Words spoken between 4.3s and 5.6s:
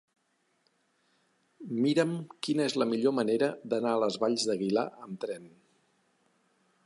d'Aguilar amb tren.